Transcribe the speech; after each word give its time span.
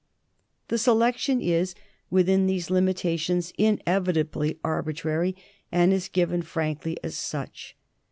The 0.69 0.79
selection 0.79 1.39
is, 1.41 1.75
within 2.09 2.47
these 2.47 2.71
limitations, 2.71 3.53
inevitably 3.55 4.57
arbitrary, 4.63 5.35
and 5.71 5.93
is 5.93 6.09
given 6.09 6.41
frankly 6.41 6.97
as 7.03 7.15
such. 7.15 7.77